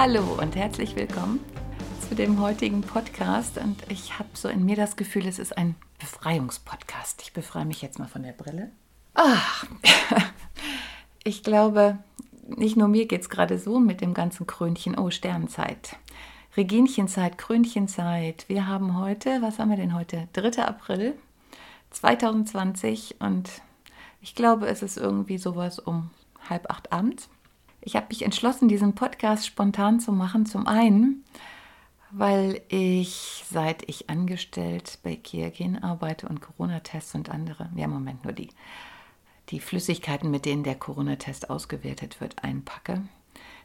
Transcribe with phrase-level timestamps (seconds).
[0.00, 1.40] Hallo und herzlich willkommen
[2.08, 3.58] zu dem heutigen Podcast.
[3.58, 7.20] Und ich habe so in mir das Gefühl, es ist ein Befreiungspodcast.
[7.22, 8.70] Ich befreie mich jetzt mal von der Brille.
[9.14, 9.66] Ach,
[11.24, 11.98] ich glaube,
[12.46, 14.96] nicht nur mir geht es gerade so mit dem ganzen Krönchen.
[14.96, 15.96] Oh, Sternenzeit.
[16.56, 18.44] Reginchenzeit, Krönchenzeit.
[18.46, 20.28] Wir haben heute, was haben wir denn heute?
[20.34, 20.62] 3.
[20.62, 21.18] April
[21.90, 23.50] 2020 und
[24.20, 26.10] ich glaube, es ist irgendwie sowas um
[26.48, 27.28] halb acht abends.
[27.88, 30.44] Ich habe mich entschlossen, diesen Podcast spontan zu machen.
[30.44, 31.24] Zum einen,
[32.10, 38.24] weil ich, seit ich angestellt bei Kiagen arbeite und Corona-Tests und andere, ja, im Moment
[38.24, 38.50] nur die,
[39.48, 43.04] die Flüssigkeiten, mit denen der Corona-Test ausgewertet wird, einpacke,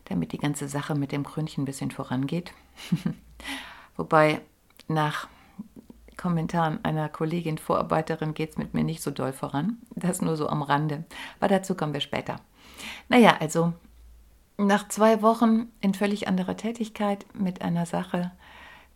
[0.06, 2.54] damit die ganze Sache mit dem Krönchen ein bisschen vorangeht.
[3.98, 4.40] Wobei
[4.88, 5.28] nach
[6.16, 9.80] Kommentaren einer Kollegin, Vorarbeiterin, geht es mit mir nicht so doll voran.
[9.98, 11.04] Das nur so am Rande.
[11.42, 12.38] Aber dazu kommen wir später.
[13.10, 13.74] Naja, also
[14.67, 18.31] nach zwei Wochen in völlig anderer Tätigkeit mit einer Sache,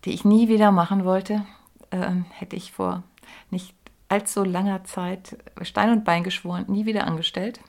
[0.05, 1.45] die ich nie wieder machen wollte,
[1.91, 3.03] äh, hätte ich vor
[3.49, 3.73] nicht
[4.09, 7.59] allzu langer Zeit Stein und Bein geschworen, nie wieder angestellt.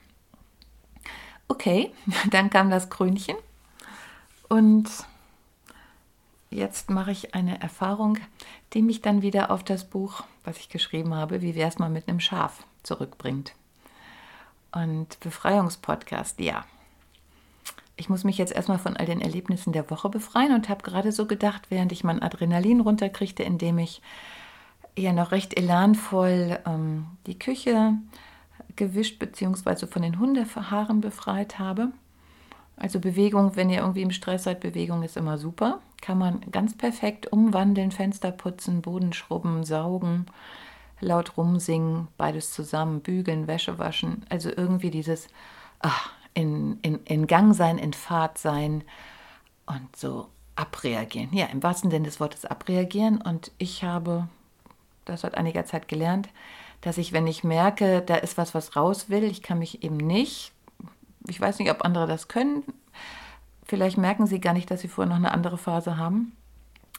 [1.48, 1.92] Okay,
[2.30, 3.36] dann kam das Krönchen
[4.48, 4.88] und
[6.50, 8.18] jetzt mache ich eine Erfahrung,
[8.72, 11.90] die mich dann wieder auf das Buch, was ich geschrieben habe, wie wäre es mal
[11.90, 13.54] mit einem Schaf, zurückbringt.
[14.72, 16.64] Und Befreiungspodcast, ja,
[17.98, 21.12] ich muss mich jetzt erstmal von all den Erlebnissen der Woche befreien und habe gerade
[21.12, 24.00] so gedacht, während ich mein Adrenalin runterkriegte, indem ich
[24.96, 27.94] ja noch recht elanvoll ähm, die Küche
[28.76, 29.86] gewischt bzw.
[29.86, 31.88] von den Hundehaaren befreit habe.
[32.76, 35.80] Also Bewegung, wenn ihr irgendwie im Stress seid, Bewegung ist immer super.
[36.00, 40.26] Kann man ganz perfekt umwandeln, Fenster putzen, Boden schrubben, saugen,
[41.00, 44.24] laut rumsingen, beides zusammen, bügeln, Wäsche waschen.
[44.28, 45.26] Also irgendwie dieses,
[45.80, 48.84] ach, in, in, in Gang sein, in Fahrt sein
[49.66, 51.30] und so abreagieren.
[51.32, 53.20] Ja, im wahrsten Sinne des Wortes abreagieren.
[53.20, 54.28] Und ich habe
[55.04, 56.28] das seit einiger Zeit gelernt,
[56.80, 59.96] dass ich, wenn ich merke, da ist was, was raus will, ich kann mich eben
[59.96, 60.52] nicht,
[61.26, 62.62] ich weiß nicht, ob andere das können,
[63.64, 66.36] vielleicht merken sie gar nicht, dass sie vorher noch eine andere Phase haben.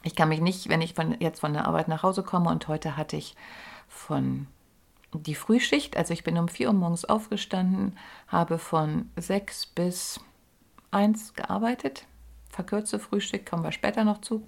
[0.04, 2.68] Ich kann mich nicht, wenn ich von, jetzt von der Arbeit nach Hause komme und
[2.68, 3.36] heute hatte ich
[3.88, 4.48] von
[5.14, 5.98] die Frühschicht.
[5.98, 7.98] Also ich bin um 4 Uhr morgens aufgestanden,
[8.28, 10.20] habe von 6 bis
[10.92, 12.06] 1 gearbeitet.
[12.50, 14.48] Verkürzte Frühstück kommen wir später noch zu.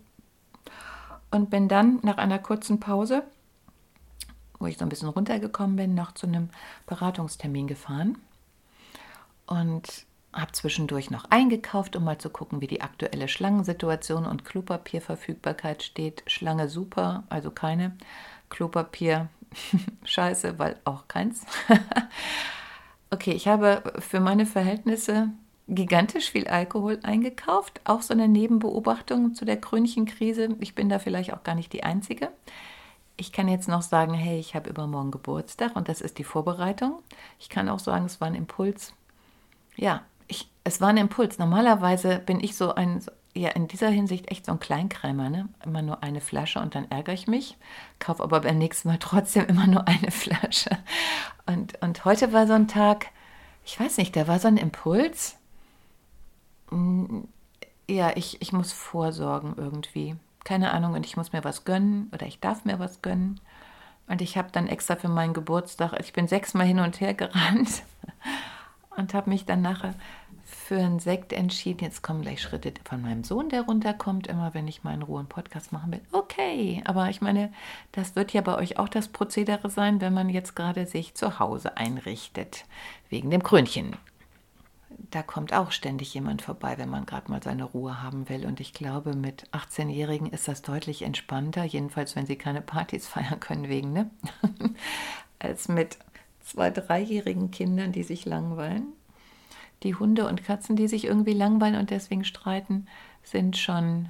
[1.29, 3.23] Und bin dann nach einer kurzen Pause,
[4.59, 6.49] wo ich so ein bisschen runtergekommen bin, noch zu einem
[6.87, 8.17] Beratungstermin gefahren.
[9.45, 15.83] Und habe zwischendurch noch eingekauft, um mal zu gucken, wie die aktuelle Schlangensituation und Klopapierverfügbarkeit
[15.83, 16.23] steht.
[16.27, 17.97] Schlange super, also keine.
[18.49, 19.29] Klopapier
[20.03, 21.45] scheiße, weil auch keins.
[23.09, 25.29] okay, ich habe für meine Verhältnisse
[25.67, 27.81] gigantisch viel Alkohol eingekauft.
[27.85, 30.49] Auch so eine Nebenbeobachtung zu der Krönchenkrise.
[30.59, 32.29] Ich bin da vielleicht auch gar nicht die Einzige.
[33.17, 37.01] Ich kann jetzt noch sagen, hey, ich habe übermorgen Geburtstag und das ist die Vorbereitung.
[37.39, 38.93] Ich kann auch sagen, es war ein Impuls.
[39.75, 41.37] Ja, ich, es war ein Impuls.
[41.37, 43.03] Normalerweise bin ich so ein,
[43.33, 45.49] ja in dieser Hinsicht echt so ein Kleinkrämer, ne?
[45.63, 47.57] Immer nur eine Flasche und dann ärgere ich mich,
[47.99, 50.71] kaufe aber beim nächsten Mal trotzdem immer nur eine Flasche.
[51.45, 53.07] Und, und heute war so ein Tag,
[53.65, 55.37] ich weiß nicht, da war so ein Impuls.
[56.69, 57.27] Hm,
[57.89, 60.15] ja, ich, ich muss vorsorgen irgendwie.
[60.43, 63.39] Keine Ahnung, und ich muss mir was gönnen oder ich darf mir was gönnen.
[64.07, 67.83] Und ich habe dann extra für meinen Geburtstag, ich bin sechsmal hin und her gerannt
[68.97, 69.93] und habe mich dann nachher
[70.71, 71.83] für einen Sekt entschieden.
[71.83, 75.73] Jetzt kommen gleich Schritte von meinem Sohn, der runterkommt, immer wenn ich meinen Ruhe Podcast
[75.73, 75.99] machen will.
[76.13, 77.51] Okay, aber ich meine,
[77.91, 81.39] das wird ja bei euch auch das Prozedere sein, wenn man jetzt gerade sich zu
[81.39, 82.63] Hause einrichtet,
[83.09, 83.97] wegen dem Krönchen.
[85.09, 88.45] da kommt auch ständig jemand vorbei, wenn man gerade mal seine Ruhe haben will.
[88.45, 93.41] Und ich glaube, mit 18-Jährigen ist das deutlich entspannter, jedenfalls wenn sie keine Partys feiern
[93.41, 94.09] können wegen, ne?
[95.39, 95.97] als mit
[96.39, 98.93] zwei, dreijährigen Kindern, die sich langweilen.
[99.83, 102.87] Die Hunde und Katzen, die sich irgendwie langweilen und deswegen streiten,
[103.23, 104.09] sind schon,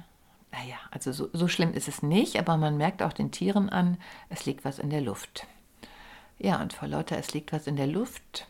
[0.50, 3.96] naja, also so, so schlimm ist es nicht, aber man merkt auch den Tieren an,
[4.28, 5.46] es liegt was in der Luft.
[6.38, 8.46] Ja, und vor lauter, es liegt was in der Luft,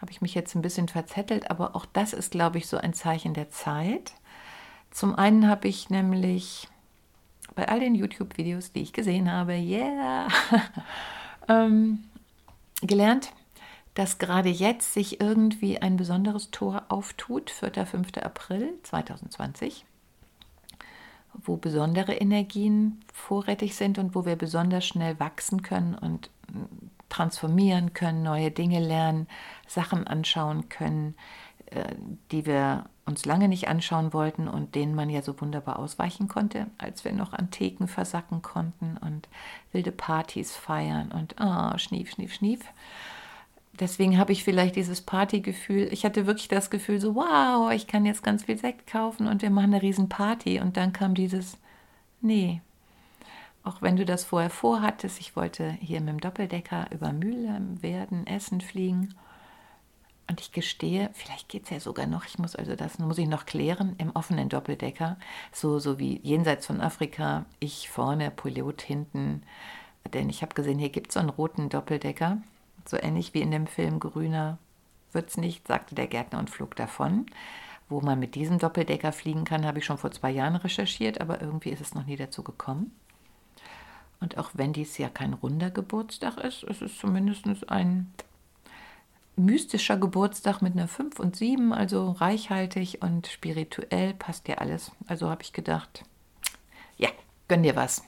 [0.00, 2.94] habe ich mich jetzt ein bisschen verzettelt, aber auch das ist, glaube ich, so ein
[2.94, 4.12] Zeichen der Zeit.
[4.90, 6.68] Zum einen habe ich nämlich
[7.54, 10.28] bei all den YouTube-Videos, die ich gesehen habe, yeah,
[11.48, 12.04] ähm,
[12.82, 13.32] gelernt,
[13.94, 17.86] dass gerade jetzt sich irgendwie ein besonderes Tor auftut, 4.
[17.86, 18.16] 5.
[18.22, 19.84] April 2020,
[21.34, 26.30] wo besondere Energien vorrätig sind und wo wir besonders schnell wachsen können und
[27.08, 29.26] transformieren können, neue Dinge lernen,
[29.66, 31.14] Sachen anschauen können,
[31.70, 31.94] äh,
[32.30, 36.66] die wir uns lange nicht anschauen wollten und denen man ja so wunderbar ausweichen konnte,
[36.76, 39.28] als wir noch Antiken versacken konnten und
[39.72, 42.60] wilde Partys feiern und oh, schnief, schnief, schnief.
[43.80, 45.88] Deswegen habe ich vielleicht dieses Partygefühl.
[45.92, 49.42] Ich hatte wirklich das Gefühl, so wow, ich kann jetzt ganz viel Sekt kaufen und
[49.42, 50.60] wir machen eine riesen Party.
[50.60, 51.58] Und dann kam dieses,
[52.20, 52.60] nee,
[53.62, 58.26] auch wenn du das vorher vorhattest, ich wollte hier mit dem Doppeldecker über Mühle, Werden,
[58.26, 59.14] Essen fliegen.
[60.28, 63.28] Und ich gestehe, vielleicht geht es ja sogar noch, ich muss also das muss ich
[63.28, 65.16] noch klären, im offenen Doppeldecker,
[65.52, 69.42] so, so wie jenseits von Afrika, ich vorne, Pilot hinten.
[70.12, 72.38] Denn ich habe gesehen, hier gibt es so einen roten Doppeldecker,
[72.88, 74.58] so ähnlich wie in dem Film Grüner
[75.12, 77.26] wird es nicht, sagte der Gärtner und flog davon.
[77.88, 81.40] Wo man mit diesem Doppeldecker fliegen kann, habe ich schon vor zwei Jahren recherchiert, aber
[81.40, 82.92] irgendwie ist es noch nie dazu gekommen.
[84.20, 88.12] Und auch wenn dies ja kein runder Geburtstag ist, ist es zumindest ein
[89.36, 94.90] mystischer Geburtstag mit einer 5 und 7, also reichhaltig und spirituell passt dir alles.
[95.06, 96.02] Also habe ich gedacht,
[96.96, 97.08] ja,
[97.46, 98.00] gönn dir was.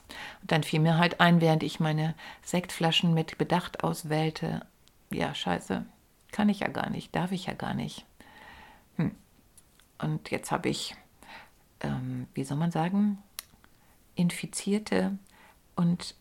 [0.42, 4.66] Und dann fiel mir halt ein, während ich meine Sektflaschen mit Bedacht auswählte,
[5.12, 5.84] ja, scheiße,
[6.32, 8.06] kann ich ja gar nicht, darf ich ja gar nicht.
[8.96, 9.12] Hm.
[9.98, 10.94] Und jetzt habe ich,
[11.80, 13.18] ähm, wie soll man sagen,
[14.14, 15.18] infizierte
[15.76, 16.14] und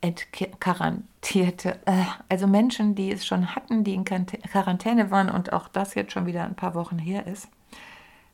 [0.00, 5.94] entquarantierte, äh, also Menschen, die es schon hatten, die in Quarantäne waren und auch das
[5.94, 7.48] jetzt schon wieder ein paar Wochen her ist,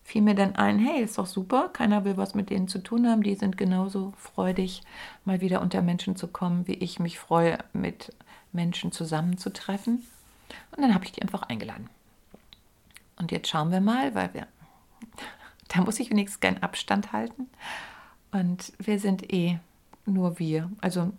[0.04, 3.08] fiel mir dann ein, hey, ist doch super, keiner will was mit denen zu tun
[3.08, 4.82] haben, die sind genauso freudig,
[5.24, 8.12] mal wieder unter Menschen zu kommen, wie ich mich freue, mit
[8.56, 10.04] Menschen zusammenzutreffen.
[10.72, 11.88] Und dann habe ich die einfach eingeladen.
[13.16, 14.48] Und jetzt schauen wir mal, weil wir,
[15.68, 17.48] da muss ich wenigstens keinen Abstand halten.
[18.32, 19.58] Und wir sind eh
[20.04, 20.70] nur wir.
[20.80, 21.12] Also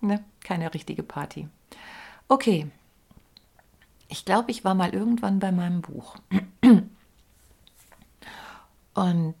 [0.00, 1.48] ne, keine richtige Party.
[2.28, 2.70] Okay.
[4.08, 6.16] Ich glaube, ich war mal irgendwann bei meinem Buch.
[8.94, 9.36] Und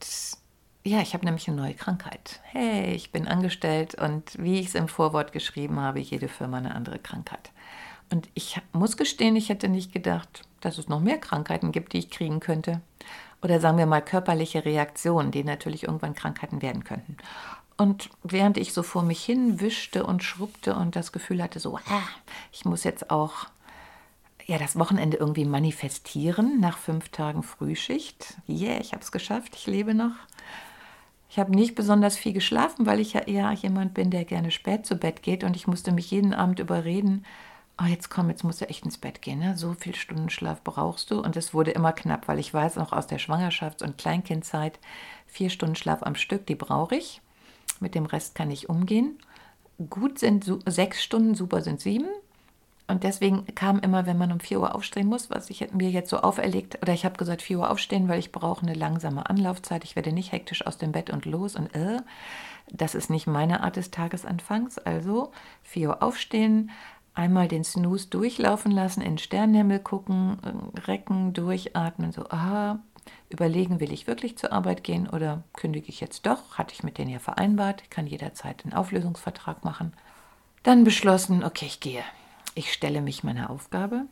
[0.84, 2.40] ja, ich habe nämlich eine neue Krankheit.
[2.44, 6.74] Hey, ich bin angestellt und wie ich es im Vorwort geschrieben habe, jede Firma eine
[6.74, 7.52] andere Krankheit.
[8.10, 11.98] Und ich muss gestehen, ich hätte nicht gedacht, dass es noch mehr Krankheiten gibt, die
[11.98, 12.80] ich kriegen könnte.
[13.42, 17.16] Oder sagen wir mal körperliche Reaktionen, die natürlich irgendwann Krankheiten werden könnten.
[17.76, 21.76] Und während ich so vor mich hin wischte und schrubbte und das Gefühl hatte, so,
[21.76, 22.02] ah,
[22.52, 23.46] ich muss jetzt auch
[24.46, 28.36] ja, das Wochenende irgendwie manifestieren nach fünf Tagen Frühschicht.
[28.48, 30.14] Yeah, ich habe es geschafft, ich lebe noch.
[31.32, 34.84] Ich habe nicht besonders viel geschlafen, weil ich ja eher jemand bin, der gerne spät
[34.84, 37.24] zu Bett geht und ich musste mich jeden Abend überreden,
[37.80, 39.56] oh, jetzt komm, jetzt musst du echt ins Bett gehen, ne?
[39.56, 41.22] so viel Stunden Schlaf brauchst du.
[41.22, 44.78] Und es wurde immer knapp, weil ich weiß noch aus der Schwangerschafts- und Kleinkindzeit,
[45.26, 47.22] vier Stunden Schlaf am Stück, die brauche ich.
[47.80, 49.18] Mit dem Rest kann ich umgehen.
[49.88, 52.08] Gut sind sechs Stunden, super sind sieben.
[52.92, 56.10] Und deswegen kam immer, wenn man um 4 Uhr aufstehen muss, was ich mir jetzt
[56.10, 59.82] so auferlegt, oder ich habe gesagt, 4 Uhr aufstehen, weil ich brauche eine langsame Anlaufzeit.
[59.84, 62.02] Ich werde nicht hektisch aus dem Bett und los und äh,
[62.70, 64.76] das ist nicht meine Art des Tagesanfangs.
[64.76, 65.32] Also
[65.62, 66.70] 4 Uhr aufstehen,
[67.14, 72.78] einmal den Snooze durchlaufen lassen, in den Sternenhimmel gucken, äh, recken, durchatmen, so, aha,
[73.30, 76.58] überlegen, will ich wirklich zur Arbeit gehen oder kündige ich jetzt doch?
[76.58, 79.94] Hatte ich mit denen ja vereinbart, kann jederzeit einen Auflösungsvertrag machen.
[80.62, 82.04] Dann beschlossen, okay, ich gehe.
[82.54, 84.06] Ich stelle mich meiner Aufgabe.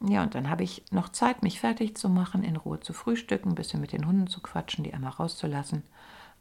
[0.00, 3.50] Ja, und dann habe ich noch Zeit, mich fertig zu machen, in Ruhe zu frühstücken,
[3.50, 5.82] ein bisschen mit den Hunden zu quatschen, die einmal rauszulassen.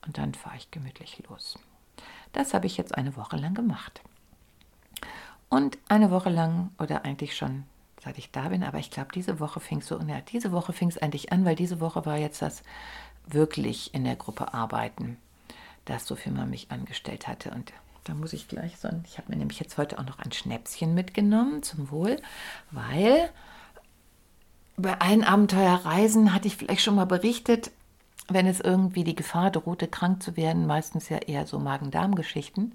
[0.06, 1.60] Und dann fahre ich gemütlich los.
[2.32, 4.02] Das habe ich jetzt eine Woche lang gemacht.
[5.50, 7.66] Und eine Woche lang oder eigentlich schon
[8.04, 10.90] seit ich da bin, aber ich glaube, diese Woche fing so, ja, diese Woche fing
[10.90, 12.64] es eigentlich an, weil diese Woche war jetzt das
[13.28, 15.18] wirklich in der Gruppe arbeiten,
[15.86, 17.52] das so viel man mich angestellt hatte.
[17.52, 17.74] Und
[18.10, 20.96] da muss ich gleich so, ich habe mir nämlich jetzt heute auch noch ein Schnäpschen
[20.96, 22.18] mitgenommen zum Wohl,
[22.72, 23.30] weil
[24.78, 27.70] bei allen Abenteuerreisen hatte ich vielleicht schon mal berichtet,
[28.28, 32.74] wenn es irgendwie die Gefahr drohte, krank zu werden, meistens ja eher so Magen-Darm-Geschichten,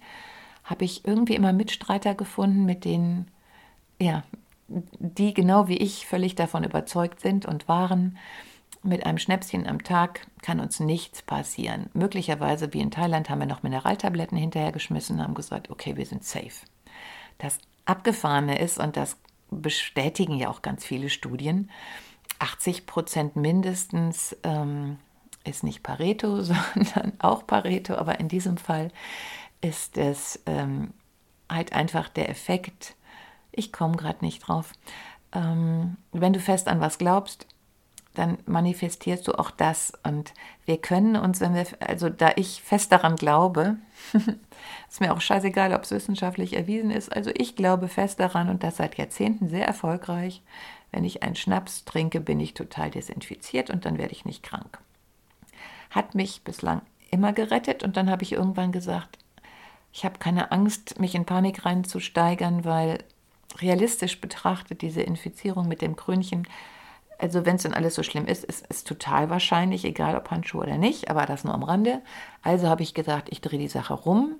[0.62, 3.28] habe ich irgendwie immer Mitstreiter gefunden, mit denen,
[4.00, 4.22] ja,
[4.68, 8.18] die genau wie ich völlig davon überzeugt sind und waren,
[8.84, 11.90] mit einem Schnäpschen am Tag kann uns nichts passieren.
[11.94, 16.24] Möglicherweise, wie in Thailand, haben wir noch Mineraltabletten hinterhergeschmissen und haben gesagt, okay, wir sind
[16.24, 16.66] safe.
[17.38, 19.16] Das Abgefahrene ist, und das
[19.50, 21.70] bestätigen ja auch ganz viele Studien,
[22.38, 24.98] 80 Prozent mindestens ähm,
[25.44, 28.90] ist nicht Pareto, sondern auch Pareto, aber in diesem Fall
[29.60, 30.92] ist es ähm,
[31.48, 32.96] halt einfach der Effekt,
[33.52, 34.72] ich komme gerade nicht drauf,
[35.32, 37.46] ähm, wenn du fest an was glaubst,
[38.14, 39.92] dann manifestierst du auch das.
[40.04, 40.32] Und
[40.64, 43.76] wir können uns, wenn wir, also da ich fest daran glaube,
[44.90, 48.62] ist mir auch scheißegal, ob es wissenschaftlich erwiesen ist, also ich glaube fest daran und
[48.62, 50.42] das seit Jahrzehnten sehr erfolgreich,
[50.92, 54.78] wenn ich einen Schnaps trinke, bin ich total desinfiziert und dann werde ich nicht krank.
[55.90, 59.18] Hat mich bislang immer gerettet und dann habe ich irgendwann gesagt,
[59.92, 62.98] ich habe keine Angst, mich in Panik reinzusteigern, weil
[63.58, 66.46] realistisch betrachtet diese Infizierung mit dem Krönchen,
[67.18, 70.64] also wenn es denn alles so schlimm ist, ist es total wahrscheinlich, egal ob Handschuhe
[70.64, 72.02] oder nicht, aber das nur am Rande.
[72.42, 74.36] Also habe ich gesagt, ich drehe die Sache rum.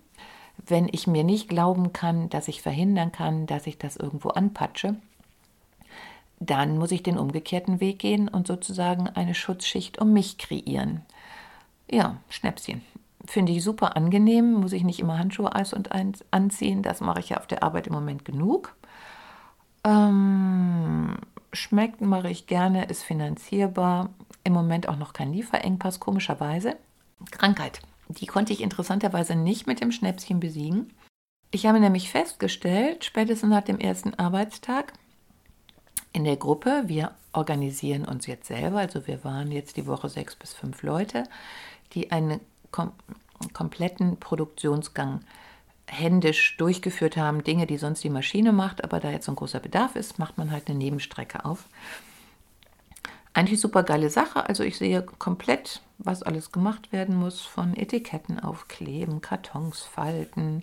[0.57, 4.97] Wenn ich mir nicht glauben kann, dass ich verhindern kann, dass ich das irgendwo anpatsche,
[6.41, 11.03] dann muss ich den umgekehrten Weg gehen und sozusagen eine Schutzschicht um mich kreieren.
[11.91, 12.83] Ja, Schnäpschen.
[13.27, 17.21] Finde ich super angenehm, muss ich nicht immer Handschuhe Eis und eins anziehen, das mache
[17.21, 18.77] ich ja auf der Arbeit im Moment genug.
[19.83, 21.17] Ähm,
[21.55, 24.11] schmeckt, mache ich gerne, ist finanzierbar,
[24.45, 26.77] im Moment auch noch kein Lieferengpass, komischerweise.
[27.31, 30.93] Krankheit, die konnte ich interessanterweise nicht mit dem Schnäpschen besiegen.
[31.51, 34.93] Ich habe nämlich festgestellt, spätestens nach dem ersten Arbeitstag,
[36.15, 36.85] in der Gruppe.
[36.87, 38.79] Wir organisieren uns jetzt selber.
[38.79, 41.25] Also wir waren jetzt die Woche sechs bis fünf Leute,
[41.93, 42.93] die einen kom
[43.53, 45.21] kompletten Produktionsgang
[45.87, 47.45] händisch durchgeführt haben.
[47.45, 50.51] Dinge, die sonst die Maschine macht, aber da jetzt ein großer Bedarf ist, macht man
[50.51, 51.67] halt eine Nebenstrecke auf.
[53.33, 54.49] Eigentlich super geile Sache.
[54.49, 60.63] Also ich sehe komplett, was alles gemacht werden muss, von Etiketten aufkleben, Kartons falten,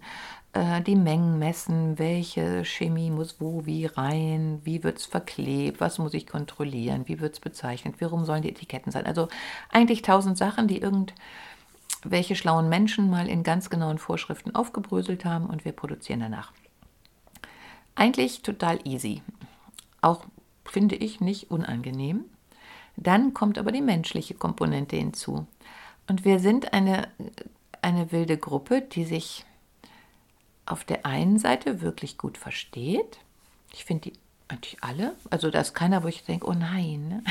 [0.53, 5.97] äh, die Mengen messen, welche Chemie muss wo wie rein, wie wird es verklebt, was
[5.97, 9.05] muss ich kontrollieren, wie wird es bezeichnet, warum sollen die Etiketten sein.
[9.05, 9.27] Also
[9.69, 10.79] eigentlich tausend Sachen, die
[12.01, 16.51] irgendwelche schlauen Menschen mal in ganz genauen Vorschriften aufgebröselt haben und wir produzieren danach.
[17.95, 19.21] Eigentlich total easy.
[20.01, 20.25] Auch
[20.65, 22.25] finde ich nicht unangenehm.
[22.97, 25.45] Dann kommt aber die menschliche Komponente hinzu.
[26.07, 27.07] Und wir sind eine,
[27.81, 29.45] eine wilde Gruppe, die sich
[30.65, 33.19] auf der einen Seite wirklich gut versteht.
[33.73, 34.13] Ich finde die
[34.47, 35.15] eigentlich alle.
[35.29, 37.23] Also da ist keiner, wo ich denke, oh nein.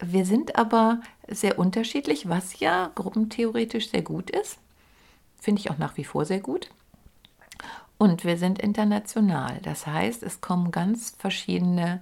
[0.00, 4.58] Wir sind aber sehr unterschiedlich, was ja gruppentheoretisch sehr gut ist.
[5.40, 6.70] Finde ich auch nach wie vor sehr gut.
[7.98, 9.58] Und wir sind international.
[9.62, 12.00] Das heißt, es kommen ganz verschiedene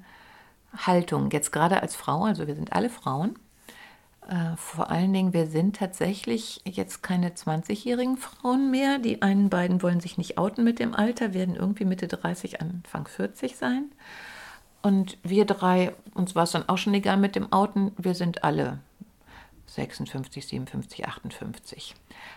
[0.77, 1.31] Haltungen.
[1.31, 3.39] Jetzt gerade als Frau, also wir sind alle Frauen,
[4.29, 8.99] äh, vor allen Dingen, wir sind tatsächlich jetzt keine 20-jährigen Frauen mehr.
[8.99, 13.07] Die einen beiden wollen sich nicht outen mit dem Alter, werden irgendwie Mitte 30, Anfang
[13.07, 13.91] 40 sein.
[14.83, 18.45] Und wir drei, uns war es dann auch schon egal mit dem Outen, wir sind
[18.45, 18.79] alle
[19.67, 21.95] 56, 57, 58.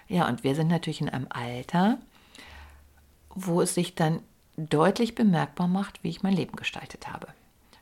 [0.08, 2.00] Ja, und wir sind natürlich in einem Alter,
[3.36, 4.22] wo es sich dann
[4.58, 7.28] deutlich bemerkbar macht, wie ich mein Leben gestaltet habe.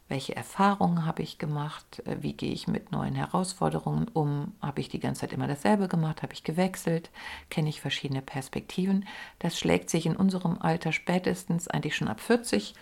[0.10, 4.88] Welche Erfahrungen habe ich gemacht, äh, wie gehe ich mit neuen Herausforderungen um, habe ich
[4.88, 7.10] die ganze Zeit immer dasselbe gemacht, habe ich gewechselt,
[7.50, 9.06] kenne ich verschiedene Perspektiven.
[9.40, 12.74] Das schlägt sich in unserem Alter spätestens eigentlich schon ab 40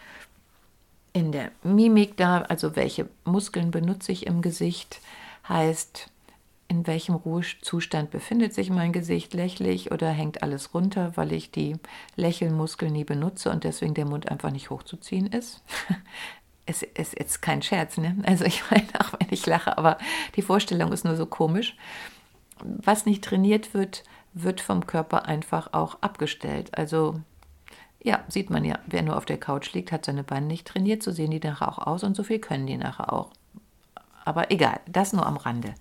[1.16, 5.00] in der Mimik da, also welche Muskeln benutze ich im Gesicht,
[5.48, 6.10] heißt,
[6.68, 11.78] in welchem Ruhezustand befindet sich mein Gesicht, lächlich oder hängt alles runter, weil ich die
[12.18, 15.64] Lächelmuskeln nie benutze und deswegen der Mund einfach nicht hochzuziehen ist.
[16.66, 18.18] es ist jetzt kein Scherz, ne?
[18.26, 19.98] Also ich meine, auch wenn ich lache, aber
[20.36, 21.78] die Vorstellung ist nur so komisch.
[22.62, 24.04] Was nicht trainiert wird,
[24.34, 26.78] wird vom Körper einfach auch abgestellt.
[26.78, 27.22] Also
[28.06, 31.02] ja, sieht man ja, wer nur auf der Couch liegt, hat seine Beine nicht trainiert,
[31.02, 33.32] so sehen die nachher auch aus und so viel können die nachher auch.
[34.24, 35.74] Aber egal, das nur am Rande.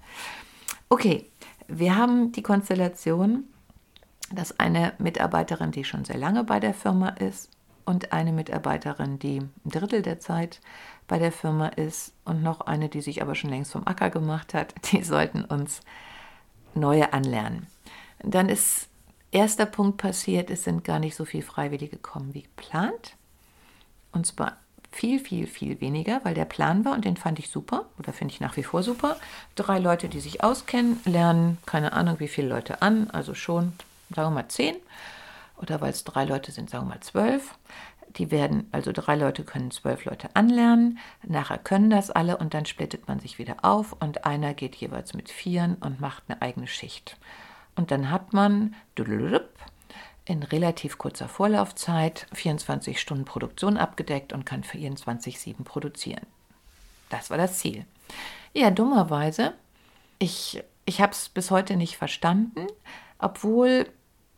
[0.88, 1.30] Okay,
[1.68, 3.44] wir haben die Konstellation,
[4.32, 7.50] dass eine Mitarbeiterin, die schon sehr lange bei der Firma ist,
[7.84, 10.60] und eine Mitarbeiterin, die ein Drittel der Zeit
[11.06, 14.54] bei der Firma ist und noch eine, die sich aber schon längst vom Acker gemacht
[14.54, 14.74] hat.
[14.92, 15.82] Die sollten uns
[16.74, 17.66] neue anlernen.
[18.22, 18.88] Dann ist
[19.34, 23.16] erster Punkt passiert, es sind gar nicht so viele Freiwillige gekommen wie geplant.
[24.12, 24.56] Und zwar
[24.92, 28.32] viel, viel, viel weniger, weil der Plan war und den fand ich super oder finde
[28.32, 29.16] ich nach wie vor super.
[29.56, 33.72] Drei Leute, die sich auskennen, lernen keine Ahnung wie viele Leute an, also schon,
[34.14, 34.76] sagen wir mal zehn
[35.56, 37.56] oder weil es drei Leute sind, sagen wir mal zwölf.
[38.18, 42.64] Die werden, also drei Leute können zwölf Leute anlernen, nachher können das alle und dann
[42.64, 46.68] splittet man sich wieder auf und einer geht jeweils mit vieren und macht eine eigene
[46.68, 47.16] Schicht.
[47.76, 48.74] Und dann hat man
[50.26, 56.26] in relativ kurzer Vorlaufzeit 24 Stunden Produktion abgedeckt und kann 24-7 produzieren.
[57.10, 57.84] Das war das Ziel.
[58.54, 59.54] Ja, dummerweise,
[60.18, 62.66] ich, ich habe es bis heute nicht verstanden,
[63.18, 63.86] obwohl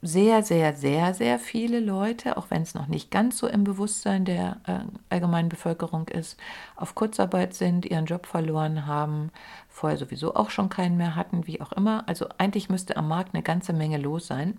[0.03, 4.25] sehr, sehr, sehr, sehr viele Leute, auch wenn es noch nicht ganz so im Bewusstsein
[4.25, 6.39] der äh, allgemeinen Bevölkerung ist,
[6.77, 9.31] auf Kurzarbeit sind, ihren Job verloren haben,
[9.77, 12.09] vorher sowieso auch schon keinen mehr hatten, wie auch immer.
[12.09, 14.59] Also eigentlich müsste am Markt eine ganze Menge los sein.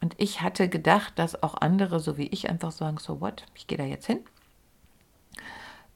[0.00, 3.66] Und ich hatte gedacht, dass auch andere, so wie ich, einfach sagen, so what, ich
[3.66, 4.20] gehe da jetzt hin.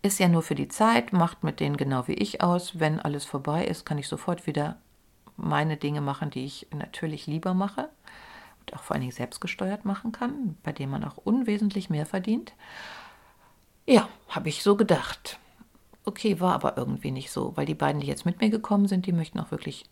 [0.02, 2.78] Ist ja nur für die Zeit, macht mit denen genau wie ich aus.
[2.80, 4.76] Wenn alles vorbei ist, kann ich sofort wieder
[5.36, 7.88] meine Dinge machen, die ich natürlich lieber mache
[8.74, 12.52] auch vor allen Dingen selbstgesteuert machen kann, bei dem man auch unwesentlich mehr verdient.
[13.86, 15.38] Ja, habe ich so gedacht.
[16.06, 19.06] Okay, war aber irgendwie nicht so, weil die beiden, die jetzt mit mir gekommen sind,
[19.06, 19.84] die möchten auch wirklich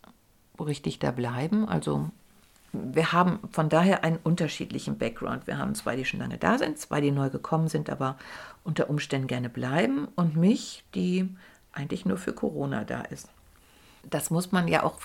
[0.57, 1.67] richtig da bleiben.
[1.67, 2.09] Also
[2.71, 5.45] wir haben von daher einen unterschiedlichen Background.
[5.45, 8.17] Wir haben zwei, die schon lange da sind, zwei, die neu gekommen sind, aber
[8.63, 11.29] unter Umständen gerne bleiben und mich, die
[11.73, 13.27] eigentlich nur für Corona da ist.
[14.09, 14.99] Das muss man ja auch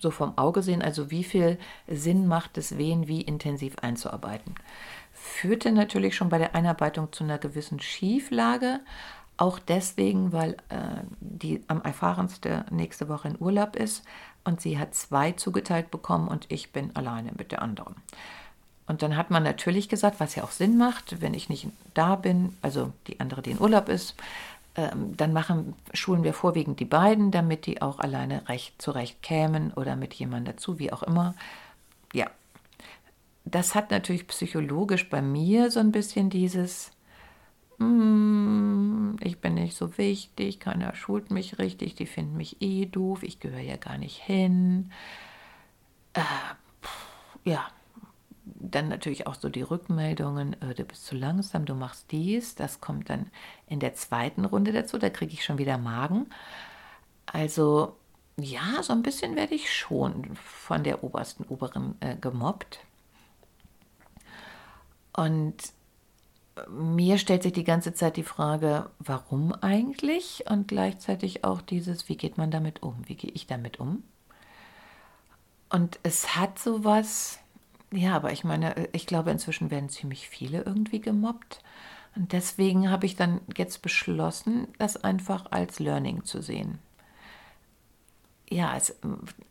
[0.00, 4.54] so vom Auge sehen, also wie viel Sinn macht es, wen wie intensiv einzuarbeiten.
[5.12, 8.80] Führte natürlich schon bei der Einarbeitung zu einer gewissen Schieflage,
[9.38, 14.04] auch deswegen, weil äh, die am erfahrenste nächste Woche in Urlaub ist
[14.44, 17.96] und sie hat zwei zugeteilt bekommen und ich bin alleine mit der anderen.
[18.86, 22.16] Und dann hat man natürlich gesagt, was ja auch Sinn macht, wenn ich nicht da
[22.16, 24.14] bin, also die andere, die in Urlaub ist,
[24.74, 29.72] ähm, dann machen, schulen wir vorwiegend die beiden, damit die auch alleine recht zurecht kämen
[29.74, 31.34] oder mit jemandem dazu, wie auch immer.
[32.12, 32.30] Ja,
[33.44, 36.90] das hat natürlich psychologisch bei mir so ein bisschen dieses,
[37.80, 43.38] ich bin nicht so wichtig, keiner schult mich richtig, die finden mich eh doof, ich
[43.38, 44.90] gehöre ja gar nicht hin.
[46.14, 46.20] Äh,
[47.44, 47.68] ja,
[48.44, 52.54] dann natürlich auch so die Rückmeldungen, äh, du bist zu langsam, du machst dies.
[52.54, 53.30] Das kommt dann
[53.66, 56.26] in der zweiten Runde dazu, da kriege ich schon wieder Magen.
[57.26, 57.96] Also
[58.36, 62.80] ja, so ein bisschen werde ich schon von der obersten Oberin äh, gemobbt.
[65.12, 65.56] Und
[66.68, 70.44] mir stellt sich die ganze Zeit die Frage, warum eigentlich?
[70.48, 72.96] Und gleichzeitig auch dieses, wie geht man damit um?
[73.06, 74.02] Wie gehe ich damit um?
[75.70, 77.38] Und es hat sowas,
[77.92, 81.62] ja, aber ich meine, ich glaube, inzwischen werden ziemlich viele irgendwie gemobbt.
[82.16, 86.78] Und deswegen habe ich dann jetzt beschlossen, das einfach als Learning zu sehen.
[88.50, 88.96] Ja, es,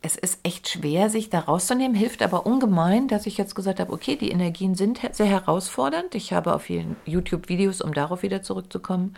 [0.02, 3.92] es ist echt schwer, sich da rauszunehmen, hilft aber ungemein, dass ich jetzt gesagt habe,
[3.92, 6.16] okay, die Energien sind sehr herausfordernd.
[6.16, 9.14] Ich habe auf vielen YouTube-Videos, um darauf wieder zurückzukommen,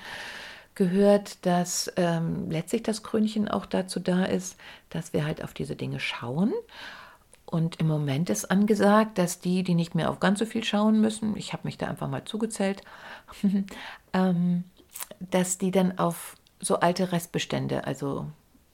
[0.75, 4.57] gehört, dass ähm, letztlich das Krönchen auch dazu da ist,
[4.91, 6.53] dass wir halt auf diese Dinge schauen
[7.51, 11.01] und im Moment ist angesagt, dass die, die nicht mehr auf ganz so viel schauen
[11.01, 12.83] müssen, ich habe mich da einfach mal zugezählt,
[14.13, 14.65] ähm,
[15.19, 18.27] dass die dann auf so alte Restbestände, also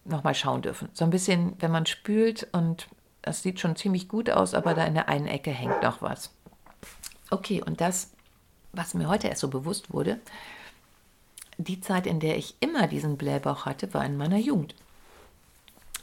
[0.08, 0.88] nochmal schauen dürfen.
[0.92, 2.88] So ein bisschen, wenn man spült und
[3.22, 6.32] das sieht schon ziemlich gut aus, aber da in der einen Ecke hängt noch was.
[7.30, 8.12] Okay, und das,
[8.72, 10.20] was mir heute erst so bewusst wurde,
[11.58, 14.74] die Zeit, in der ich immer diesen Blähbauch hatte, war in meiner Jugend.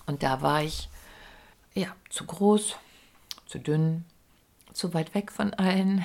[0.06, 0.90] Und da war ich
[1.74, 2.76] ja, zu groß,
[3.46, 4.06] zu dünn,
[4.74, 6.04] zu weit weg von allen,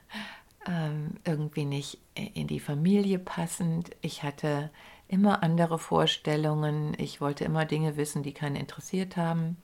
[0.66, 3.90] ähm, irgendwie nicht in die Familie passend.
[4.00, 4.70] Ich hatte
[5.10, 6.94] immer andere Vorstellungen.
[6.98, 9.56] Ich wollte immer Dinge wissen, die keinen interessiert haben.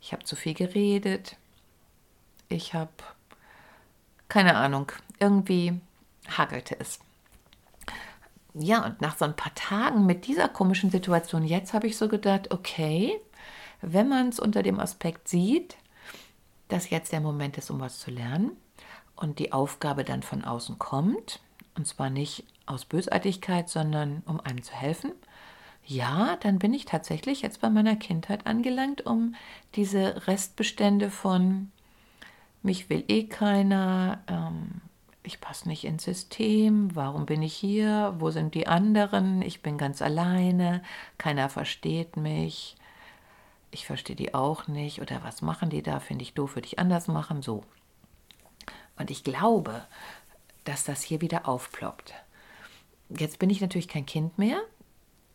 [0.00, 1.36] Ich habe zu viel geredet.
[2.48, 2.92] Ich habe
[4.28, 5.80] keine Ahnung, irgendwie
[6.28, 6.98] hagelte es.
[8.54, 12.08] Ja, und nach so ein paar Tagen mit dieser komischen Situation jetzt habe ich so
[12.08, 13.20] gedacht, okay,
[13.82, 15.76] wenn man es unter dem Aspekt sieht,
[16.68, 18.56] dass jetzt der Moment ist, um was zu lernen
[19.14, 21.40] und die Aufgabe dann von außen kommt,
[21.76, 25.12] und zwar nicht aus Bösartigkeit, sondern um einem zu helfen,
[25.84, 29.36] ja, dann bin ich tatsächlich jetzt bei meiner Kindheit angelangt, um
[29.76, 31.70] diese Restbestände von
[32.62, 34.80] mich will eh keiner, ähm,
[35.22, 39.78] ich passe nicht ins System, warum bin ich hier, wo sind die anderen, ich bin
[39.78, 40.82] ganz alleine,
[41.18, 42.76] keiner versteht mich,
[43.70, 46.78] ich verstehe die auch nicht oder was machen die da, finde ich doof, würde ich
[46.80, 47.62] anders machen, so.
[48.98, 49.84] Und ich glaube,
[50.66, 52.14] dass das hier wieder aufploppt.
[53.08, 54.60] jetzt bin ich natürlich kein Kind mehr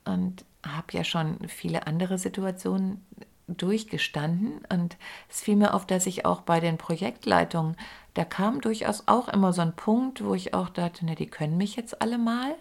[0.06, 3.04] und habe ja schon viele andere Situationen
[3.48, 4.66] durchgestanden.
[4.70, 4.98] Und
[5.30, 7.76] es fiel mir auf, dass ich auch bei den Projektleitungen,
[8.14, 11.58] da kam durchaus auch immer so ein Punkt, wo ich auch dachte, ne, die können
[11.58, 12.56] mich jetzt alle mal.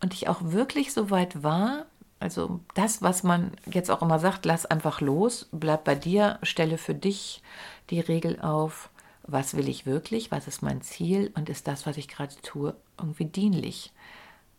[0.00, 1.86] Und ich auch wirklich so weit war,
[2.20, 6.78] also das, was man jetzt auch immer sagt, lass einfach los, bleib bei dir, stelle
[6.78, 7.42] für dich
[7.90, 8.90] die Regel auf,
[9.28, 12.74] was will ich wirklich, was ist mein Ziel und ist das, was ich gerade tue,
[12.98, 13.92] irgendwie dienlich.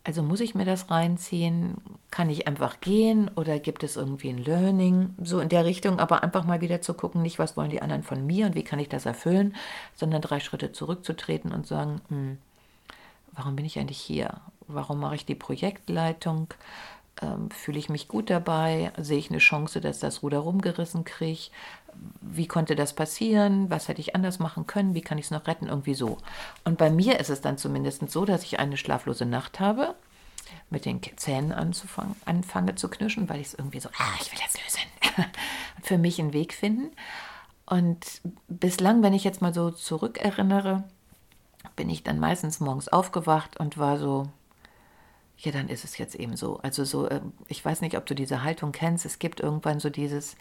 [0.03, 1.77] Also muss ich mir das reinziehen?
[2.11, 5.15] Kann ich einfach gehen oder gibt es irgendwie ein Learning?
[5.21, 8.03] So in der Richtung, aber einfach mal wieder zu gucken, nicht was wollen die anderen
[8.03, 9.55] von mir und wie kann ich das erfüllen,
[9.95, 12.37] sondern drei Schritte zurückzutreten und sagen, hm,
[13.33, 14.39] warum bin ich eigentlich hier?
[14.67, 16.47] Warum mache ich die Projektleitung?
[17.21, 18.93] Ähm, fühle ich mich gut dabei?
[18.97, 21.49] Sehe ich eine Chance, dass das Ruder rumgerissen kriege?
[22.21, 23.69] Wie konnte das passieren?
[23.69, 24.93] Was hätte ich anders machen können?
[24.93, 25.67] Wie kann ich es noch retten?
[25.67, 26.17] Irgendwie so.
[26.63, 29.95] Und bei mir ist es dann zumindest so, dass ich eine schlaflose Nacht habe,
[30.69, 34.39] mit den Zähnen anzufangen, anfange zu knirschen, weil ich es irgendwie so, ah, ich will
[34.39, 35.25] jetzt lösen.
[35.83, 36.91] Für mich einen Weg finden.
[37.65, 40.83] Und bislang, wenn ich jetzt mal so zurückerinnere,
[41.75, 44.27] bin ich dann meistens morgens aufgewacht und war so,
[45.37, 46.57] ja, dann ist es jetzt eben so.
[46.57, 49.05] Also so, ähm, ich weiß nicht, ob du diese Haltung kennst.
[49.05, 50.35] Es gibt irgendwann so dieses,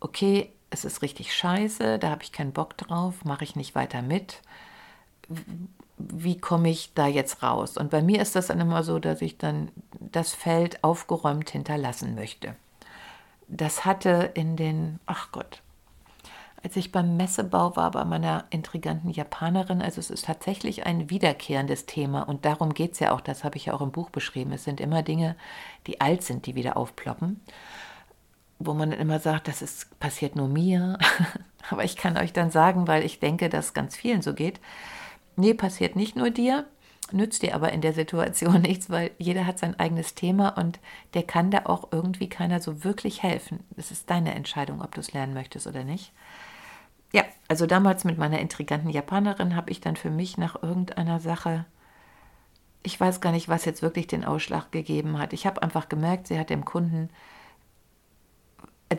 [0.00, 4.02] okay, es ist richtig scheiße, da habe ich keinen Bock drauf, mache ich nicht weiter
[4.02, 4.42] mit.
[5.98, 7.76] Wie komme ich da jetzt raus?
[7.76, 12.14] Und bei mir ist das dann immer so, dass ich dann das Feld aufgeräumt hinterlassen
[12.14, 12.54] möchte.
[13.48, 15.62] Das hatte in den, ach Gott,
[16.62, 19.80] als ich beim Messebau war bei meiner intriganten Japanerin.
[19.80, 23.56] Also es ist tatsächlich ein wiederkehrendes Thema und darum geht es ja auch, das habe
[23.56, 24.52] ich ja auch im Buch beschrieben.
[24.52, 25.36] Es sind immer Dinge,
[25.86, 27.40] die alt sind, die wieder aufploppen,
[28.58, 30.98] wo man immer sagt, das ist, passiert nur mir.
[31.70, 34.60] Aber ich kann euch dann sagen, weil ich denke, dass ganz vielen so geht,
[35.36, 36.66] nee, passiert nicht nur dir,
[37.12, 40.78] nützt dir aber in der Situation nichts, weil jeder hat sein eigenes Thema und
[41.14, 43.60] der kann da auch irgendwie keiner so wirklich helfen.
[43.76, 46.12] Es ist deine Entscheidung, ob du es lernen möchtest oder nicht
[47.12, 51.64] ja, also damals mit meiner intriganten Japanerin habe ich dann für mich nach irgendeiner Sache,
[52.82, 55.32] ich weiß gar nicht, was jetzt wirklich den Ausschlag gegeben hat.
[55.32, 57.10] Ich habe einfach gemerkt, sie hat dem Kunden,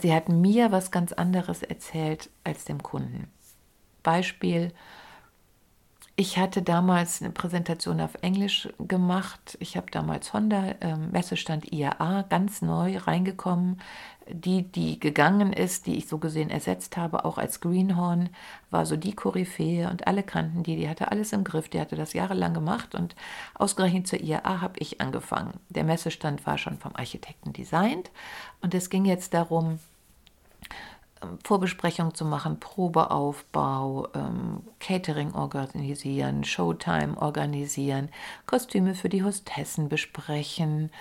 [0.02, 3.32] sie hat mir was ganz anderes erzählt als dem Kunden.
[4.04, 4.72] Beispiel,
[6.20, 9.58] ich hatte damals eine Präsentation auf Englisch gemacht.
[9.62, 13.80] Ich habe damals Honda, äh, Messestand IAA, ganz neu reingekommen.
[14.30, 18.32] Die, die gegangen ist, die ich so gesehen ersetzt habe, auch als Greenhorn,
[18.70, 21.96] war so die Koryphäe und alle kannten die, die hatte alles im Griff, die hatte
[21.96, 23.16] das jahrelang gemacht und
[23.54, 25.54] ausgerechnet zur IAA habe ich angefangen.
[25.70, 28.12] Der Messestand war schon vom Architekten designt
[28.60, 29.80] und es ging jetzt darum,
[31.44, 38.10] Vorbesprechung zu machen, Probeaufbau, ähm, Catering organisieren, Showtime organisieren,
[38.46, 40.92] Kostüme für die Hostessen besprechen,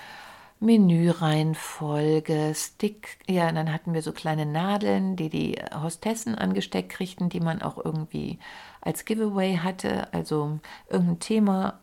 [0.61, 7.41] Menüreihenfolge, Stick, ja, dann hatten wir so kleine Nadeln, die die Hostessen angesteckt kriegten, die
[7.41, 8.41] man auch irgendwie
[8.81, 11.79] als Giveaway hatte, also irgendein Thema,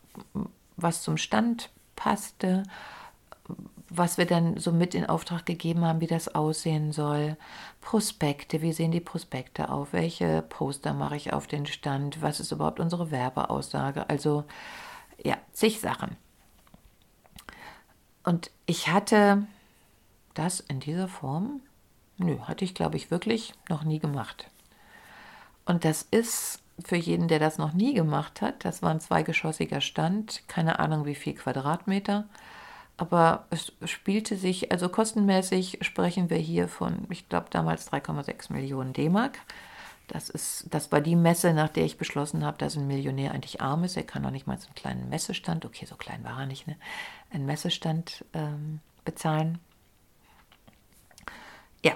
[0.76, 2.64] was zum Stand passte
[3.98, 7.38] was wir dann so mit in Auftrag gegeben haben, wie das aussehen soll.
[7.82, 9.94] Prospekte, wie sehen die Prospekte auf?
[9.94, 12.22] Welche Poster mache ich auf den Stand?
[12.22, 14.10] Was ist überhaupt unsere Werbeaussage?
[14.10, 14.44] Also
[15.24, 16.18] ja, zig Sachen.
[18.24, 19.46] Und ich hatte
[20.34, 21.62] das in dieser Form,
[22.18, 24.50] nö, hatte ich glaube ich wirklich noch nie gemacht.
[25.66, 29.82] Und das ist für jeden, der das noch nie gemacht hat, das war ein zweigeschossiger
[29.82, 32.26] Stand, keine Ahnung wie viel Quadratmeter
[32.98, 38.94] aber es spielte sich, also kostenmäßig sprechen wir hier von, ich glaube damals 3,6 Millionen
[38.94, 39.40] D-Mark.
[40.08, 43.60] Das, ist, das war die Messe, nach der ich beschlossen habe, dass ein Millionär eigentlich
[43.62, 43.98] arm ist.
[43.98, 46.68] Er kann noch nicht mal so einen kleinen Messestand, okay, so klein war er nicht,
[46.68, 46.76] ne?
[47.32, 49.58] einen Messestand ähm, bezahlen.
[51.84, 51.94] Ja.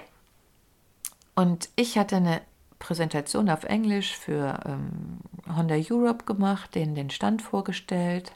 [1.36, 2.42] Und ich hatte eine
[2.80, 5.20] Präsentation auf Englisch für ähm,
[5.56, 8.32] Honda Europe gemacht, denen den Stand vorgestellt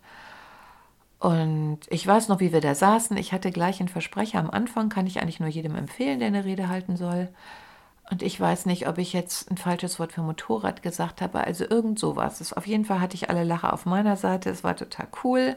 [1.24, 3.16] und ich weiß noch, wie wir da saßen.
[3.16, 6.44] Ich hatte gleich einen Versprecher am Anfang, kann ich eigentlich nur jedem empfehlen, der eine
[6.44, 7.30] Rede halten soll.
[8.10, 11.64] Und ich weiß nicht, ob ich jetzt ein falsches Wort für Motorrad gesagt habe, also
[11.64, 12.40] irgend sowas.
[12.40, 14.50] Das, auf jeden Fall hatte ich alle Lacher auf meiner Seite.
[14.50, 15.56] Es war total cool.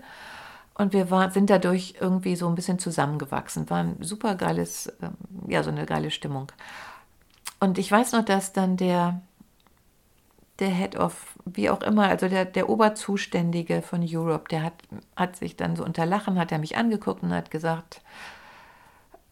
[0.74, 3.70] Und wir war, sind dadurch irgendwie so ein bisschen zusammengewachsen.
[3.70, 5.16] War ein super geiles, ähm,
[5.50, 6.50] ja, so eine geile Stimmung.
[7.60, 9.20] Und ich weiß noch, dass dann der
[10.60, 14.74] der Head of, wie auch immer, also der, der Oberzuständige von Europe, der hat,
[15.16, 18.02] hat sich dann so unter Lachen, hat er mich angeguckt und hat gesagt,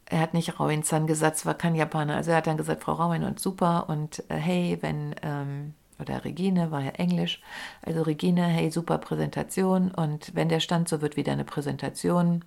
[0.05, 2.93] er hat nicht Rauin-san gesagt, es war kein Japaner, also er hat dann gesagt, Frau
[2.93, 7.41] Rauin und super und äh, hey, wenn, ähm, oder Regine war ja Englisch.
[7.81, 12.43] Also Regine, hey, super Präsentation und wenn der Stand so wird wie deine Präsentation,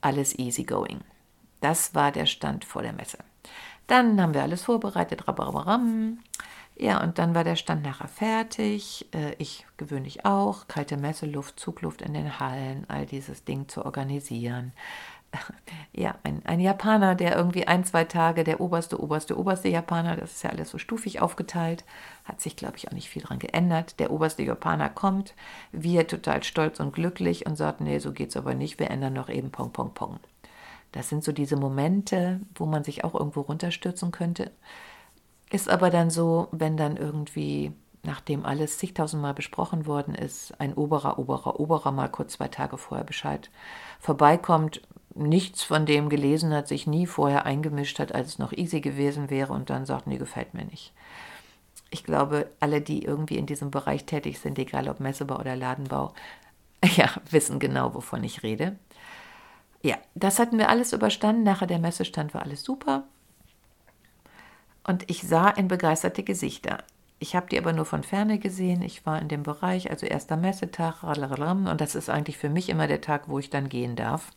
[0.00, 1.00] alles easy going.
[1.60, 3.18] Das war der Stand vor der Messe.
[3.86, 6.18] Dann haben wir alles vorbereitet, rabarabam.
[6.76, 9.06] Ja, und dann war der Stand nachher fertig.
[9.14, 10.66] Äh, ich gewöhnlich auch.
[10.66, 14.72] Kalte Messeluft, Zugluft in den Hallen, all dieses Ding zu organisieren.
[15.96, 20.32] Ja, ein, ein Japaner, der irgendwie ein, zwei Tage, der oberste, oberste, oberste Japaner, das
[20.32, 21.84] ist ja alles so stufig aufgeteilt,
[22.24, 24.00] hat sich, glaube ich, auch nicht viel dran geändert.
[24.00, 25.34] Der oberste Japaner kommt,
[25.72, 29.28] wir total stolz und glücklich und sagt, nee, so geht's aber nicht, wir ändern noch
[29.28, 30.18] eben Pong, Pong, Pong.
[30.92, 34.50] Das sind so diese Momente, wo man sich auch irgendwo runterstürzen könnte.
[35.54, 37.70] Ist aber dann so, wenn dann irgendwie,
[38.02, 43.04] nachdem alles zigtausendmal besprochen worden ist, ein Oberer, Oberer, Oberer mal kurz zwei Tage vorher
[43.04, 43.50] Bescheid
[44.00, 44.82] vorbeikommt,
[45.14, 49.30] nichts von dem gelesen hat, sich nie vorher eingemischt hat, als es noch easy gewesen
[49.30, 50.92] wäre und dann sagt, nee, gefällt mir nicht.
[51.90, 56.14] Ich glaube, alle, die irgendwie in diesem Bereich tätig sind, egal ob Messebau oder Ladenbau,
[56.96, 58.74] ja, wissen genau, wovon ich rede.
[59.82, 61.44] Ja, das hatten wir alles überstanden.
[61.44, 63.04] Nachher der Messestand war alles super.
[64.84, 66.78] Und ich sah in begeisterte Gesichter.
[67.18, 68.82] Ich habe die aber nur von ferne gesehen.
[68.82, 72.86] Ich war in dem Bereich, also erster Messetag, und das ist eigentlich für mich immer
[72.86, 74.30] der Tag, wo ich dann gehen darf.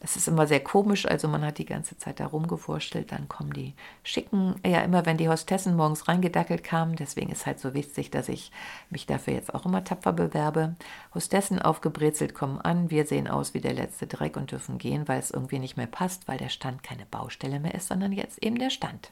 [0.00, 3.52] Es ist immer sehr komisch, also man hat die ganze Zeit da rumgewurschtelt, dann kommen
[3.52, 3.74] die
[4.04, 8.28] schicken, ja immer wenn die Hostessen morgens reingedackelt kamen, deswegen ist halt so wichtig, dass
[8.28, 8.52] ich
[8.90, 10.76] mich dafür jetzt auch immer tapfer bewerbe.
[11.14, 15.18] Hostessen aufgebrezelt kommen an, wir sehen aus wie der letzte Dreck und dürfen gehen, weil
[15.18, 18.58] es irgendwie nicht mehr passt, weil der Stand keine Baustelle mehr ist, sondern jetzt eben
[18.58, 19.10] der Stand.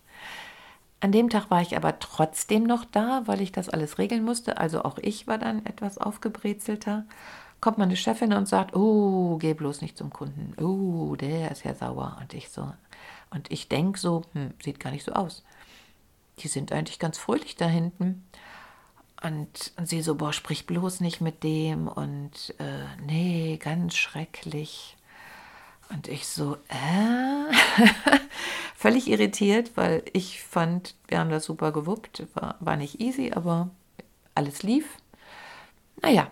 [1.07, 4.59] An dem Tag war ich aber trotzdem noch da, weil ich das alles regeln musste.
[4.59, 7.05] Also auch ich war dann etwas aufgebrezelter.
[7.61, 10.61] Kommt meine Chefin und sagt, oh, geh bloß nicht zum Kunden.
[10.61, 12.17] Oh, der ist ja sauer.
[12.21, 12.73] Und ich so,
[13.31, 15.45] und ich denke so, hm, sieht gar nicht so aus.
[16.41, 18.25] Die sind eigentlich ganz fröhlich da hinten.
[19.23, 21.87] Und, sie so, boah, sprich bloß nicht mit dem.
[21.87, 24.97] Und äh, nee, ganz schrecklich.
[25.91, 27.53] Und ich so, äh?
[28.75, 32.27] Völlig irritiert, weil ich fand, wir haben das super gewuppt.
[32.35, 33.71] War, war nicht easy, aber
[34.35, 34.99] alles lief.
[36.03, 36.29] Naja.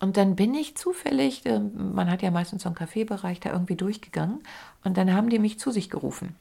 [0.00, 3.76] Und dann bin ich zufällig, äh, man hat ja meistens so einen Kaffeebereich, da irgendwie
[3.76, 4.42] durchgegangen.
[4.82, 6.36] Und dann haben die mich zu sich gerufen.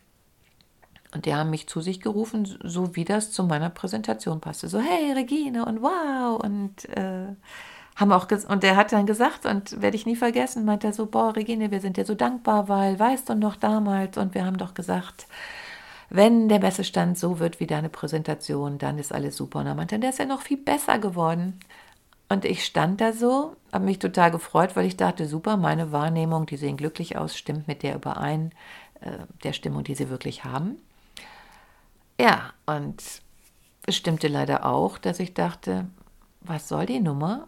[1.13, 4.69] Und die haben mich zu sich gerufen, so wie das zu meiner Präsentation passte.
[4.69, 7.35] So, hey Regine und wow und äh,
[7.99, 11.05] haben auch und der hat dann gesagt und werde ich nie vergessen, meint er so,
[11.05, 14.57] boah, Regine, wir sind dir so dankbar, weil weißt du noch damals und wir haben
[14.57, 15.27] doch gesagt,
[16.09, 19.59] wenn der Messestand so wird wie deine Präsentation, dann ist alles super.
[19.59, 21.59] Und er meinte, der ist ja noch viel besser geworden.
[22.29, 26.45] Und ich stand da so, habe mich total gefreut, weil ich dachte, super, meine Wahrnehmung,
[26.45, 28.51] die sehen glücklich aus, stimmt mit der überein,
[29.01, 29.11] äh,
[29.43, 30.77] der Stimmung, die sie wirklich haben.
[32.19, 33.03] Ja, und
[33.85, 35.87] es stimmte leider auch, dass ich dachte,
[36.41, 37.47] was soll die Nummer?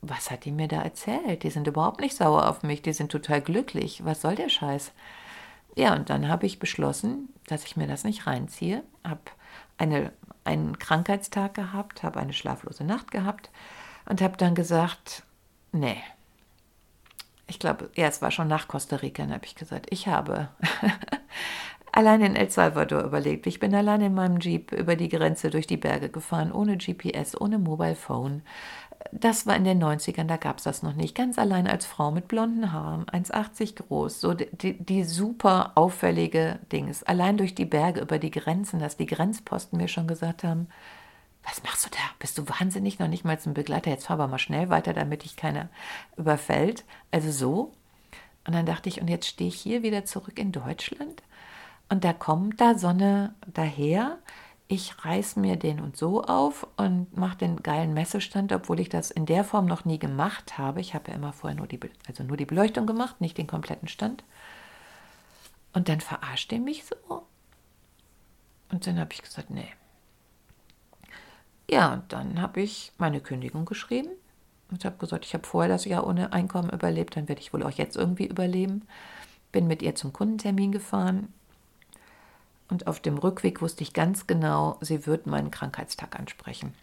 [0.00, 1.42] Was hat die mir da erzählt?
[1.42, 4.04] Die sind überhaupt nicht sauer auf mich, die sind total glücklich.
[4.04, 4.92] Was soll der Scheiß?
[5.76, 8.82] Ja, und dann habe ich beschlossen, dass ich mir das nicht reinziehe.
[9.04, 9.20] Habe
[9.76, 10.12] eine,
[10.44, 13.50] einen Krankheitstag gehabt, habe eine schlaflose Nacht gehabt
[14.06, 15.24] und habe dann gesagt,
[15.72, 16.02] nee.
[17.46, 20.48] Ich glaube, ja, es war schon nach Costa Rica, habe ich gesagt, ich habe
[21.92, 23.46] allein in El Salvador überlegt.
[23.46, 27.40] Ich bin allein in meinem Jeep über die Grenze durch die Berge gefahren, ohne GPS,
[27.40, 28.42] ohne Mobile Phone,
[29.12, 31.14] das war in den 90ern, da gab es das noch nicht.
[31.14, 37.02] Ganz allein als Frau mit blonden Haaren, 1,80 groß, so die, die super auffällige Dings.
[37.02, 40.68] Allein durch die Berge über die Grenzen, dass die Grenzposten mir schon gesagt haben,
[41.42, 42.02] was machst du da?
[42.18, 42.98] Bist du wahnsinnig?
[42.98, 43.90] Noch nicht mal zum Begleiter.
[43.90, 45.68] Jetzt fahr aber mal schnell weiter, damit dich keiner
[46.16, 46.84] überfällt.
[47.10, 47.72] Also so.
[48.46, 51.22] Und dann dachte ich, und jetzt stehe ich hier wieder zurück in Deutschland.
[51.88, 54.18] Und da kommt da Sonne daher
[54.68, 59.10] ich reiß mir den und so auf und mache den geilen Messestand, obwohl ich das
[59.10, 60.80] in der Form noch nie gemacht habe.
[60.80, 63.88] Ich habe ja immer vorher nur die, also nur die Beleuchtung gemacht, nicht den kompletten
[63.88, 64.24] Stand.
[65.72, 67.26] Und dann verarscht er mich so.
[68.70, 69.72] Und dann habe ich gesagt, nee.
[71.70, 74.10] Ja, und dann habe ich meine Kündigung geschrieben
[74.70, 77.62] und habe gesagt, ich habe vorher das Jahr ohne Einkommen überlebt, dann werde ich wohl
[77.62, 78.86] auch jetzt irgendwie überleben.
[79.50, 81.32] Bin mit ihr zum Kundentermin gefahren,
[82.68, 86.74] und auf dem Rückweg wusste ich ganz genau, sie wird meinen Krankheitstag ansprechen.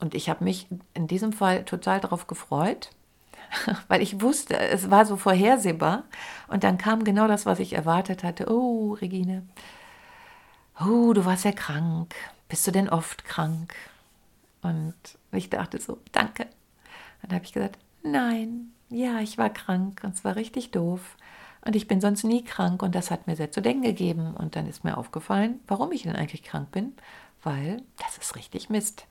[0.00, 2.90] Und ich habe mich in diesem Fall total darauf gefreut,
[3.88, 6.04] weil ich wusste, es war so vorhersehbar.
[6.48, 8.50] Und dann kam genau das, was ich erwartet hatte.
[8.50, 9.46] Oh, Regine,
[10.80, 12.14] oh, du warst ja krank.
[12.48, 13.74] Bist du denn oft krank?
[14.62, 14.94] Und
[15.30, 16.46] ich dachte so, danke.
[17.22, 21.16] Dann habe ich gesagt, nein, ja, ich war krank und es war richtig doof.
[21.66, 24.34] Und ich bin sonst nie krank und das hat mir sehr zu denken gegeben.
[24.34, 26.92] Und dann ist mir aufgefallen, warum ich denn eigentlich krank bin.
[27.42, 29.06] weil das ist richtig Mist.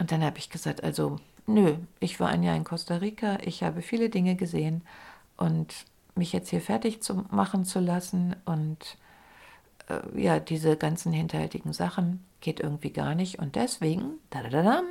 [0.00, 3.62] Und dann habe ich gesagt, also nö, ich war ein Jahr in Costa Rica, ich
[3.62, 4.82] habe viele Dinge gesehen
[5.36, 5.74] und
[6.14, 8.96] mich jetzt hier fertig zu machen zu lassen und
[9.88, 13.38] äh, ja, diese ganzen hinterhältigen Sachen geht irgendwie gar nicht.
[13.38, 14.84] Und deswegen, dadadadam,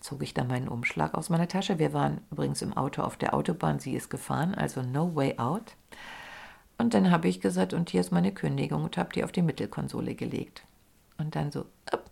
[0.00, 1.78] zog ich dann meinen Umschlag aus meiner Tasche.
[1.78, 5.74] Wir waren übrigens im Auto auf der Autobahn, sie ist gefahren, also no way out.
[6.82, 9.42] Und dann habe ich gesagt, und hier ist meine Kündigung und habe die auf die
[9.42, 10.64] Mittelkonsole gelegt.
[11.16, 12.10] Und dann so, up,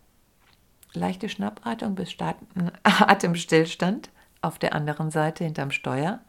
[0.93, 2.15] leichte Schnappatmung bis
[2.83, 4.09] Atemstillstand
[4.41, 6.21] auf der anderen Seite hinterm Steuer.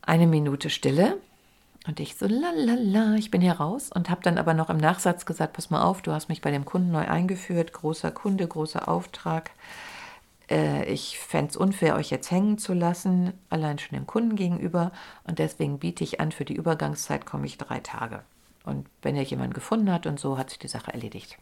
[0.00, 1.18] Eine Minute Stille.
[1.86, 5.26] Und ich so, lalala, ich bin hier raus und habe dann aber noch im Nachsatz
[5.26, 8.88] gesagt, pass mal auf, du hast mich bei dem Kunden neu eingeführt, großer Kunde, großer
[8.88, 9.50] Auftrag.
[10.50, 14.92] Äh, ich fände es unfair, euch jetzt hängen zu lassen, allein schon dem Kunden gegenüber.
[15.24, 18.22] Und deswegen biete ich an, für die Übergangszeit komme ich drei Tage.
[18.64, 21.38] Und wenn er jemanden gefunden hat und so, hat sich die Sache erledigt.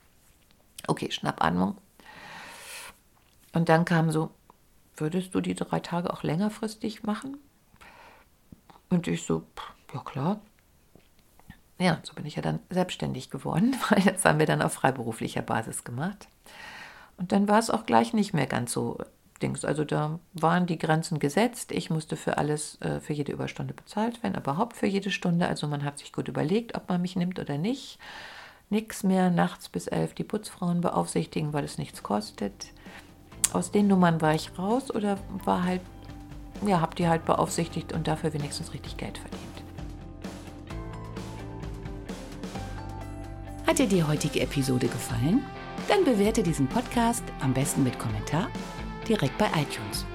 [0.87, 1.77] Okay, Schnappatmung.
[3.53, 4.31] Und dann kam so,
[4.97, 7.39] würdest du die drei Tage auch längerfristig machen?
[8.89, 9.45] Und ich so,
[9.93, 10.41] ja klar.
[11.79, 15.43] Ja, so bin ich ja dann selbstständig geworden, weil das haben wir dann auf freiberuflicher
[15.43, 16.29] Basis gemacht.
[17.21, 18.97] Und dann war es auch gleich nicht mehr ganz so
[19.43, 19.65] Dings.
[19.67, 21.71] Also da waren die Grenzen gesetzt.
[21.71, 25.47] Ich musste für alles, äh, für jede Überstunde bezahlt werden, aber überhaupt für jede Stunde.
[25.47, 27.99] Also man hat sich gut überlegt, ob man mich nimmt oder nicht.
[28.71, 32.69] Nichts mehr nachts bis elf die Putzfrauen beaufsichtigen, weil es nichts kostet.
[33.53, 35.83] Aus den Nummern war ich raus oder war halt,
[36.65, 39.41] ja, hab die halt beaufsichtigt und dafür wenigstens richtig Geld verdient.
[43.67, 45.45] Hat dir die heutige Episode gefallen?
[45.91, 48.49] Dann bewerte diesen Podcast am besten mit Kommentar
[49.09, 50.07] direkt bei iTunes.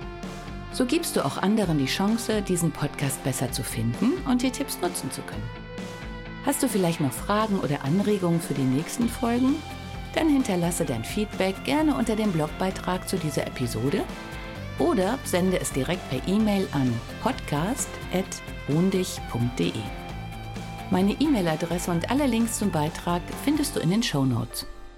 [0.72, 4.80] So gibst du auch anderen die Chance, diesen Podcast besser zu finden und die Tipps
[4.82, 5.44] nutzen zu können.
[6.46, 9.58] Hast du vielleicht noch Fragen oder Anregungen für die nächsten Folgen?
[10.14, 14.06] Dann hinterlasse dein Feedback gerne unter dem Blogbeitrag zu dieser Episode
[14.80, 19.74] oder sende es direkt per E-Mail an podcast.wohndich.de.
[20.90, 24.66] Meine E-Mail-Adresse und alle Links zum Beitrag findest du in den Show Notes.